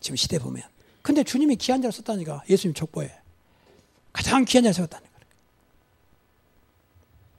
[0.00, 0.62] 지금 시대 보면.
[1.00, 3.10] 근데 주님이 귀한 자를 썼다니까 예수님 족보에
[4.12, 5.10] 가장 귀한 자를 세웠다니까.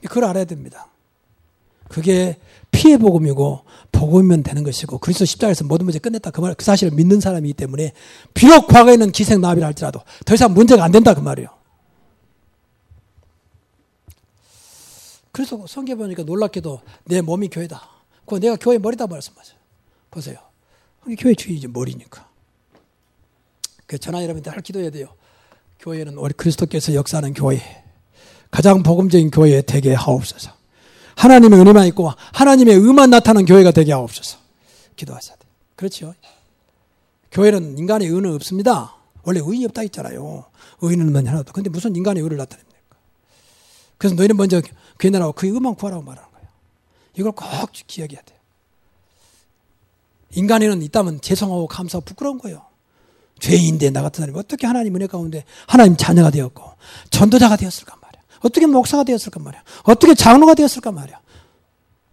[0.08, 0.88] 그걸 알아야 됩니다.
[1.88, 2.40] 그게
[2.72, 7.20] 피해 복음이고 복음이면 되는 것이고 그리스도 십자가에서 모든 문제 끝냈다 그 말, 그 사실을 믿는
[7.20, 7.92] 사람이기 때문에
[8.34, 11.50] 비록 과거에는 기생 나비를 할지라도 더 이상 문제가 안 된다 그 말이에요.
[15.36, 17.90] 그래서 성경 보니까 놀랍게도 내 몸이 교회다.
[18.26, 19.58] 그 내가 교회 머리다 말씀하세요.
[20.10, 20.38] 보세요.
[21.20, 22.30] 교회 주인이지 머리니까.
[23.86, 25.14] 그 전하 여러분들 할 기도해야 돼요.
[25.80, 27.60] 교회는 우리 그리스도께서 역사하는 교회,
[28.50, 30.52] 가장 복음적인 교회 되게 하옵소서.
[31.18, 34.38] 하나님의 은혜만 있고 하나님의 의만 나타나는 교회가 되게 하옵소서.
[34.96, 35.52] 기도하셔야 돼요.
[35.76, 36.16] 그렇죠.
[37.32, 38.96] 교회는 인간의 의는 없습니다.
[39.24, 40.46] 원래 의이 없다 했잖아요.
[40.80, 41.52] 의는 하나도.
[41.52, 42.76] 근데 무슨 인간의 의를 나타냅니까?
[43.98, 44.62] 그래서 너희는 먼저
[45.00, 46.48] 교회 나라고 그 의만 구하라고 말하는 거예요.
[47.16, 48.40] 이걸 꼭 기억해야 돼요.
[50.32, 52.66] 인간에는 있다면 죄송하고 감사하고 부끄러운 거예요.
[53.40, 56.64] 죄인인데 나 같은 사람이 어떻게 하나님 은혜 가운데 하나님 자녀가 되었고
[57.10, 58.22] 전도자가 되었을까 말이야.
[58.42, 59.64] 어떻게 목사가 되었을까 말이야.
[59.84, 61.20] 어떻게 장로가 되었을까 말이야.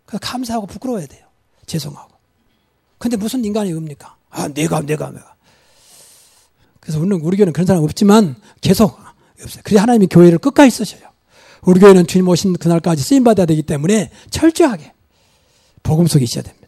[0.07, 1.27] 그 감사하고 부끄러워야 돼요.
[1.67, 2.13] 죄송하고.
[2.99, 4.17] 근데 무슨 인간이 읍니까?
[4.31, 5.35] 아, 내가, 내가, 내가.
[6.81, 8.99] 그래서 우리는 우리 교회는 그런 사람 없지만 계속
[9.41, 9.63] 없어요.
[9.65, 11.12] 그래 하나님이 교회를 끝까지 쓰셔요.
[11.65, 14.93] 우리 교회는 주님 오신 그날까지 쓰임 받아야 되기 때문에 철저하게
[15.83, 16.63] 복음 속에 있어야 됩니다.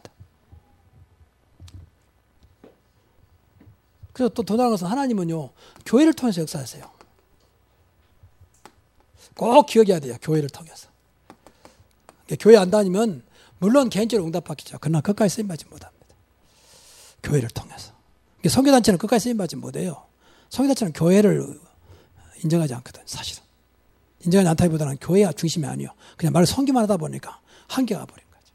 [4.13, 5.49] 그래서 또 더 나아가서 하나님은요
[5.85, 6.89] 교회를 통해서 역사하세요.
[9.35, 10.15] 꼭 기억해야 돼요.
[10.21, 10.87] 교회를 통해서.
[12.39, 13.23] 교회 안 다니면
[13.59, 14.77] 물론 개인적으로 응답받겠죠.
[14.79, 16.05] 그러나 끝까지 쓰임받지 못합니다.
[17.21, 17.93] 교회를 통해서.
[18.47, 20.05] 성교단체는 끝까지 쓰임받지 못해요.
[20.49, 21.59] 성교단체는 교회를
[22.43, 23.44] 인정하지 않거든 사실은.
[24.25, 25.89] 인정하지 않다기보다는 교회가 중심이 아니요.
[26.17, 28.53] 그냥 말을 성기만 하다 보니까 한계가 버린 거죠.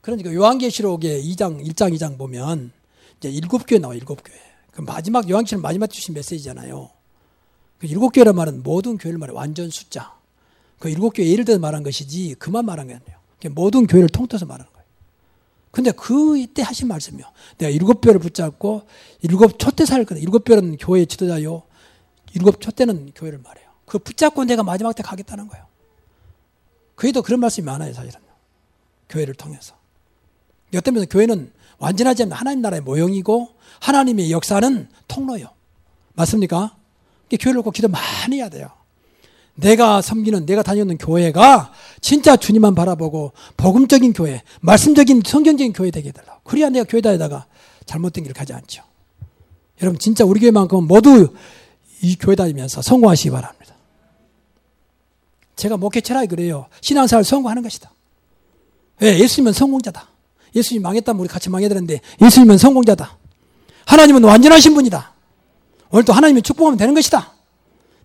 [0.00, 2.72] 그러니까 요한계시록의 2장, 1장, 2장 보면
[3.18, 4.38] 이제 일곱 교회 나와 일곱 교회.
[4.72, 6.90] 그 마지막 요한계시록 마지막 주신 메시지잖아요.
[7.78, 10.14] 그 일곱 교회란 말은 모든 교회를 말해 완전 숫자.
[10.78, 13.16] 그 일곱 교회 예를 들어 말한 것이지 그만 말한 게 아니에요.
[13.54, 14.86] 모든 교회를 통틀어서 말하는 거예요.
[15.70, 17.26] 근데 그때 하신 말씀이요.
[17.58, 18.86] 내가 일곱 뼈를 붙잡고
[19.22, 20.20] 일곱 살 거다.
[20.20, 21.62] 일곱 뼈는 교회 지도자요.
[22.36, 23.66] 일곱 촛대는 교회를 말해요.
[23.86, 25.64] 그 붙잡고 내가 마지막 때 가겠다는 거예요.
[26.94, 28.20] 그에도 그런 말씀이 많아요, 사실은.
[29.08, 29.74] 교회를 통해서.
[30.70, 33.48] 면에서 교회는 완전하지 않은 하나님 나라의 모형이고
[33.80, 35.48] 하나님의 역사는 통로요.
[36.14, 36.76] 맞습니까?
[37.40, 38.70] 교회를 꼭 기도 많이 해야 돼요.
[39.54, 41.72] 내가 섬기는 내가 다니는 교회가
[42.02, 46.40] 진짜 주님만 바라보고 복음적인 교회, 말씀적인 성경적인 교회 되게 해달라고.
[46.44, 47.46] 그래야 내가 교회 다니다가
[47.86, 48.82] 잘못된 길을 가지 않죠.
[49.80, 51.34] 여러분 진짜 우리 교회만큼은 모두
[52.02, 53.74] 이 교회 다니면서 성공하시기 바랍니다.
[55.56, 56.66] 제가 목회 철학이 그래요.
[56.80, 57.90] 신앙생활 성공하는 것이다.
[59.00, 59.18] 왜?
[59.18, 60.08] 예수님은 성공자다.
[60.54, 63.18] 예수님 망했다면 우리 같이 망해야 되는데 예수님은 성공자다.
[63.86, 65.12] 하나님은 완전하신 분이다.
[65.90, 67.32] 오늘 또 하나님의 축복하면 되는 것이다.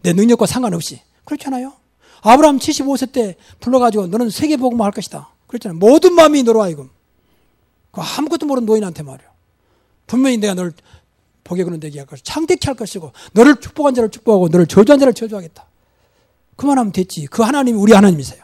[0.02, 1.02] 내 능력과 상관없이.
[1.26, 1.74] 그렇잖아요.
[2.22, 5.30] 아브라함 75세 때 불러가지고 너는 세계복음을 할 것이다.
[5.48, 5.80] 그렇잖아요.
[5.80, 6.90] 모든 마음이 너로 하여금.
[7.92, 9.28] 그 아무것도 모르는 노인한테 말이야.
[10.08, 10.74] 분명히 내가 너를
[11.44, 15.66] 그는 되게 할 것이고 창대케 할 것이고 너를 축복한 자를 축복하고 너를 저주한 자를 저주하겠다.
[16.56, 17.26] 그만하면 됐지.
[17.28, 18.44] 그 하나님이 우리 하나님이세요.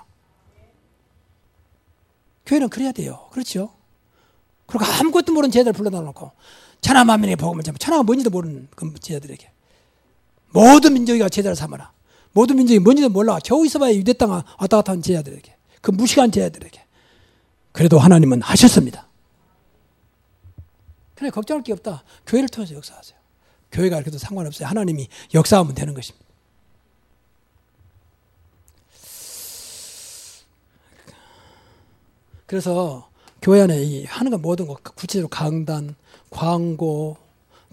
[2.46, 3.28] 교회는 그래야 돼요.
[3.32, 3.72] 그렇죠?
[4.66, 6.32] 그리고 아무것도 모르는 제자들 불러다 놓고
[6.82, 9.52] 천하만민의 복음을 전부 천하가 뭔지도 모르는 그 제자들에게
[10.50, 11.92] 모든 민족이가 제자를 삼아라.
[12.34, 13.40] 모든 민족이 뭔지도 몰라.
[13.44, 16.82] 겨우 있어봐야 유대 땅 왔다 갔다 하는 제자들에게 그 무식한 제자들에게
[17.72, 19.07] 그래도 하나님은 하셨습니다.
[21.18, 22.04] 그래 걱정할 게 없다.
[22.28, 23.18] 교회를 통해서 역사하세요.
[23.72, 24.68] 교회가 그래도 상관없어요.
[24.68, 26.26] 하나님이 역사하면 되는 것입니다.
[32.46, 33.10] 그래서
[33.42, 35.96] 교회 안에 이 하는 건 모든 거 구체적으로 강단,
[36.30, 37.18] 광고,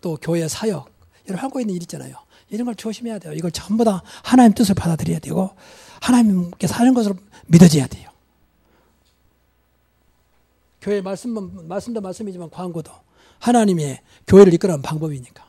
[0.01, 0.91] 또 교회 사역
[1.27, 2.17] 이런 하고 있는 일 있잖아요.
[2.49, 3.35] 이런 걸 조심해야 돼요.
[3.35, 5.55] 이걸 전부 다 하나님 뜻을 받아들여야 되고
[6.01, 8.11] 하나님께 사는 것으로 믿어져야 돼요.
[10.81, 13.04] 교회 말씀 말씀도 말씀이지만 광고도
[13.45, 15.45] 하나님의 교회를 이끌어가는 방법이니까.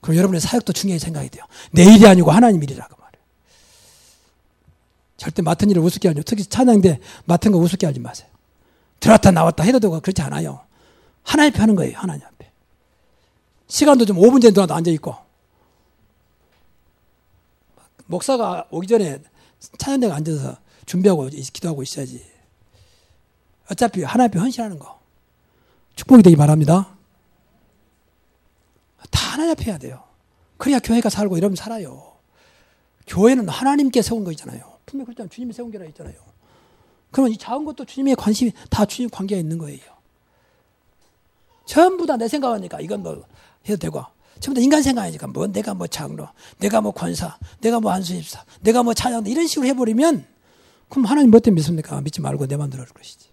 [0.00, 1.44] 그리고 여러분의 사역도 중요히 생각이 돼요.
[1.70, 3.22] 내 일이 아니고 하나님 일이라고 말해요.
[5.18, 8.28] 절대 맡은 일을 우습게 하지 특히 찬양대 맡은 거 우습게 하지 마세요.
[9.00, 10.60] 들어왔다 나왔다 해도 되고 그렇지 않아요.
[11.22, 11.98] 하나님 앞에 하는 거예요.
[11.98, 12.50] 하나님 앞에.
[13.66, 15.14] 시간도 좀 5분 전에 들어와도 앉아있고.
[18.06, 19.22] 목사가 오기 전에
[19.78, 22.24] 찬양대가 앉아서 준비하고 기도하고 있어야지.
[23.70, 25.00] 어차피 하나님 헌신하는 거.
[25.96, 26.93] 축복이 되기 바랍니다.
[29.14, 30.02] 다 앞에 해야 돼요.
[30.56, 32.12] 그래야 교회가 살고 이러면 살아요.
[33.06, 34.60] 교회는 하나님께 세운 거잖아요.
[34.86, 35.28] 분명히 그렇잖아요.
[35.30, 36.14] 주님이 세운 게라 했잖아요.
[37.10, 39.80] 그러면 이 작은 것도 주님의 관심이 다 주님 관계가 있는 거예요.
[41.66, 43.24] 전부 다 내 생각하니까 이건 뭐
[43.68, 44.04] 해도 되고
[44.40, 48.82] 전부 다 인간 생각이니까 뭐 내가 뭐 장로, 내가 뭐 권사, 내가 뭐 안수입사, 내가
[48.82, 50.26] 뭐 찬양 이런 식으로 해버리면
[50.88, 52.00] 그럼 하나님 뭐 때문에 믿습니까?
[52.00, 53.28] 믿지 말고 내 마음대로 할 것이지.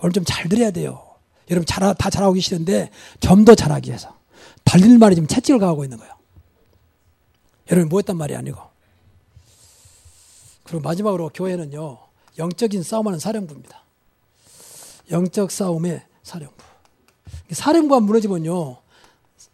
[0.00, 1.02] 오늘 좀 잘 들어야 돼요.
[1.50, 4.14] 여러분 잘, 다 잘하고 계시는데 좀 더 잘하기 위해서.
[4.64, 6.14] 달릴 말이 지금 채찍을 가고 있는 거예요.
[7.70, 8.60] 여러분 뭐 했단 말이 아니고.
[10.64, 11.98] 그리고 마지막으로 교회는요,
[12.38, 13.82] 영적인 싸움하는 사령부입니다.
[15.10, 16.54] 영적 싸움의 사령부.
[17.50, 18.78] 사령부가 무너지면요,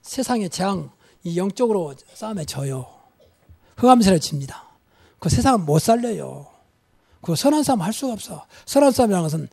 [0.03, 0.91] 세상의 재앙,
[1.25, 2.87] 이 영적으로 싸움에 져요.
[3.77, 4.65] 흑암세를 집니다.
[5.19, 6.47] 그 세상은 못 살려요.
[7.23, 8.47] 그 선한 싸움 할 수가 없어.
[8.67, 9.49] 선한 싸움이라는 것은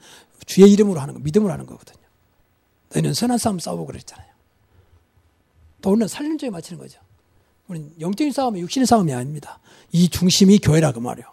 [0.46, 2.04] 주의 이름으로 하는 거, 믿음으로 하는 거거든요.
[2.94, 4.33] 너희는 선한 싸움 싸우고 그랬잖아요.
[5.84, 7.00] 또 우리는 살림적에 맞추는 거죠.
[7.68, 9.60] 우리는 영적인 싸움이 육신의 싸움이 아닙니다.
[9.92, 11.28] 이 중심이 교회라 그 말이에요.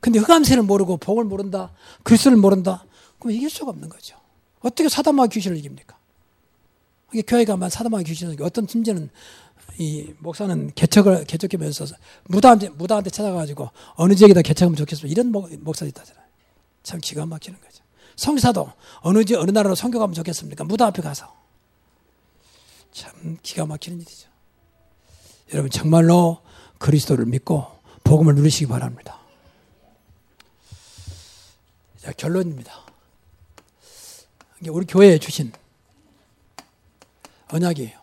[0.00, 1.70] 근데 흑암세를 모르고 복을 모른다,
[2.02, 2.84] 그리스도를 모른다,
[3.18, 4.16] 그럼 이길 수가 없는 거죠.
[4.60, 5.96] 어떻게 사단마귀 귀신을 이깁니까?
[7.12, 9.10] 이게 교회가 만 사단마귀 귀신을 어떤 팀제는
[9.78, 15.12] 이 목사는 개척을 개척하면서 무다한테 무다한테 찾아가지고 어느 지역에다 개척하면 좋겠습니다.
[15.12, 16.24] 이런 목사도 있다잖아요.
[16.82, 17.84] 참 기가 막히는 거죠.
[18.16, 20.64] 성사도 어느 지 어느 나라로 성교 가면 좋겠습니까?
[20.64, 21.41] 무다 앞에 가서
[22.92, 24.28] 참 기가 막히는 일이죠.
[25.52, 26.42] 여러분 정말로
[26.78, 27.66] 그리스도를 믿고
[28.04, 29.18] 복음을 누리시기 바랍니다.
[31.98, 32.82] 자, 결론입니다.
[34.68, 35.52] 우리 교회에 주신
[37.50, 38.00] 언약이에요.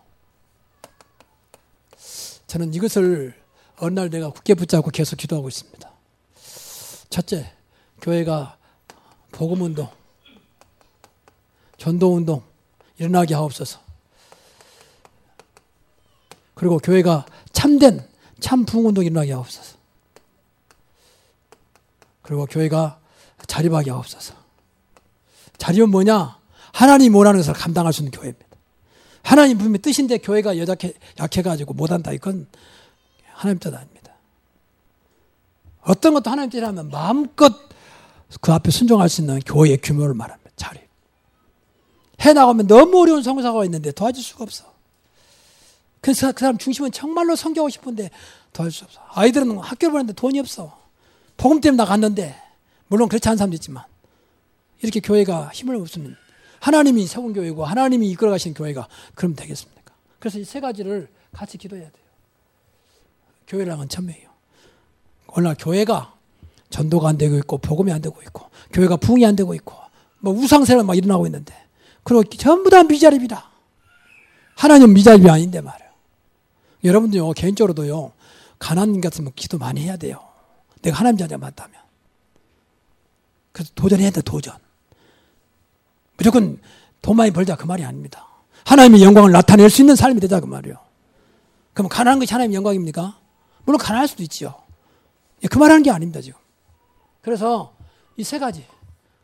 [2.48, 3.34] 저는 이것을
[3.78, 5.92] 어느 날 내가 굳게 붙잡고 계속 기도하고 있습니다.
[7.10, 7.54] 첫째,
[8.02, 8.58] 교회가
[9.32, 9.90] 복음운동,
[11.78, 12.44] 전도운동
[12.98, 13.89] 일어나게 하옵소서.
[16.60, 18.06] 그리고 교회가 참된
[18.42, 19.78] 참 부흥운동 일어나게 하옵소서.
[22.22, 23.00] 그리고 교회가
[23.48, 24.34] 자립하게 하옵소서.
[25.58, 26.38] 자립은 뭐냐?
[26.74, 28.46] 하나님 원하는 것을 감당할 수 있는 교회입니다.
[29.24, 32.12] 하나님 분명히 뜻인데 교회가 여작해, 약해가지고 못한다.
[32.12, 32.46] 이건
[33.32, 34.12] 하나님 뜻 아닙니다.
[35.84, 37.54] 어떤 것도 하나님 뜻이라면 마음껏
[38.42, 40.52] 그 앞에 순종할 수 있는 교회의 규모를 말합니다.
[40.58, 40.82] 자립.
[42.20, 44.79] 해 나가면 너무 어려운 성사가 있는데 도와줄 수가 없어.
[46.02, 48.10] 그래서 그 사람 중심은 정말로 성교하고 싶은데
[48.54, 49.02] 도와줄 수 없어.
[49.10, 50.78] 아이들은 학교 보내는데 돈이 없어.
[51.38, 52.36] 복음 때문에 나갔는데
[52.88, 53.84] 물론 그렇지 않은 사람도 있지만
[54.82, 56.16] 이렇게 교회가 힘을 없으면
[56.60, 59.94] 하나님이 세운 교회고 하나님이 이끌어 가신 교회가 그럼 되겠습니까?
[60.20, 62.04] 그래서 이 세 가지를 같이 기도해야 돼요.
[63.48, 64.28] 교회랑은 천명이요.
[65.36, 66.14] 오늘 교회가
[66.70, 69.76] 전도가 안 되고 있고 복음이 안 되고 있고 교회가 부흥이 안 되고 있고
[70.20, 71.54] 뭐 우상세가 막 일어나고 있는데
[72.04, 73.50] 그리고 전부 다 미자립이다.
[74.56, 75.89] 하나님 미자립이 아닌데 말이에요.
[76.84, 78.14] 여러분들요 개인적으로도요
[78.58, 80.22] 가난 같으면 기도 많이 해야 돼요.
[80.82, 81.80] 내가 하나님 자녀 맞다면.
[83.52, 84.56] 그래서 도전해야 돼, 도전.
[86.18, 86.60] 무조건
[87.02, 88.28] 돈 많이 벌자 그 말이 아닙니다.
[88.66, 90.76] 하나님의 영광을 나타낼 수 있는 삶이 되자 그 말이요.
[91.74, 93.18] 그럼 가난한 것이 하나님의 영광입니까?
[93.66, 94.56] 물론 가난할 수도 있지요.
[95.44, 96.40] 예, 그 말하는 게 아닙니다, 지금.
[97.22, 97.74] 그래서
[98.18, 98.66] 이 세 가지,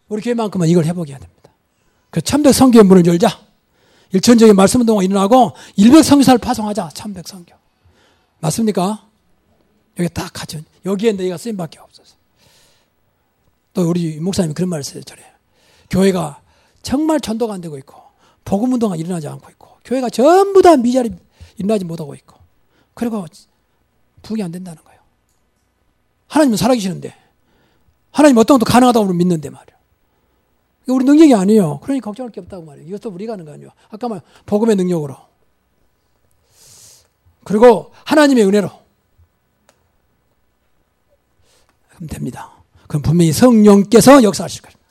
[0.08, 1.52] 우리 교회만큼은 이걸 해보게 해야 됩니다.
[2.10, 3.45] 그 참백 성교의 문을 열자.
[4.16, 6.90] 일천적인 말씀 운동가 일어나고 일백 성교사를 파송하자.
[6.94, 7.54] 참백 성교.
[8.40, 9.06] 맞습니까?
[10.00, 12.16] 여기 딱 갖춘, 여기에 너희가 쓰임밖에 없어서.
[13.74, 15.04] 또 우리 목사님이 그런 말을 했어요.
[15.04, 15.22] 저래.
[15.90, 16.42] 교회가
[16.82, 17.96] 정말 전도가 안 되고 있고
[18.46, 21.12] 복음 운동가 일어나지 않고 있고 교회가 전부 다 미자리
[21.58, 22.38] 일어나지 못하고 있고
[22.94, 23.26] 그리고
[24.22, 25.00] 부흥이 안 된다는 거예요.
[26.28, 27.14] 하나님은 살아계시는데
[28.12, 29.75] 하나님 어떤 것도 가능하다고 믿는데 말이에요.
[30.88, 31.80] 우리 능력이 아니에요.
[31.80, 32.88] 그러니 걱정할 게 없다고 말이에요.
[32.88, 33.72] 이것도 우리가 하는 거 아니에요.
[33.90, 35.16] 아까 말 복음의 능력으로.
[37.44, 38.70] 그리고 하나님의 은혜로.
[41.90, 42.52] 그럼 됩니다.
[42.88, 44.86] 그럼 분명히 성령께서 역사하실 것입니다.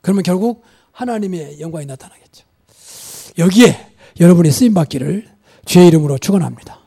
[0.00, 2.46] 그러면 결국 하나님의 영광이 나타나겠죠.
[3.38, 5.28] 여기에 여러분이 쓰임 받기를
[5.66, 6.78] 주의 이름으로 축원합니다.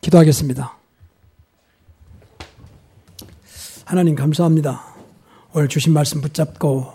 [0.00, 0.76] 기도하겠습니다.
[3.84, 4.89] 하나님 감사합니다.
[5.52, 6.92] 오늘 주신 말씀 붙잡고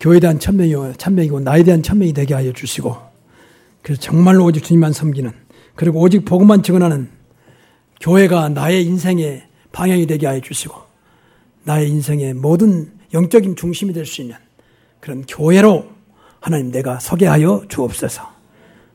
[0.00, 2.96] 교회에 대한 천명이, 천명이고 나에 대한 천명이 되게 하여 주시고
[3.82, 5.30] 그래서 정말로 오직 주님만 섬기는
[5.74, 7.10] 그리고 오직 복음만 증언하는
[8.00, 10.74] 교회가 나의 인생의 방향이 되게 하여 주시고
[11.64, 14.36] 나의 인생의 모든 영적인 중심이 될 수 있는
[15.00, 15.86] 그런 교회로
[16.40, 18.22] 하나님 내가 서게 하여 주옵소서.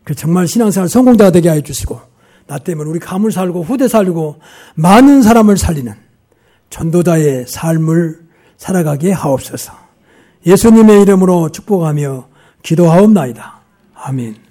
[0.03, 1.99] 그 정말 신앙생활 성공자 되게 하여 주시고
[2.47, 4.39] 나 때문에 우리 가물 살고 후대 살고
[4.76, 5.93] 많은 사람을 살리는
[6.72, 8.25] 전도자의 삶을
[8.58, 9.74] 살아가게 하옵소서.
[10.45, 12.28] 예수님의 이름으로 축복하며
[12.62, 13.60] 기도하옵나이다.
[13.95, 14.45] 아멘.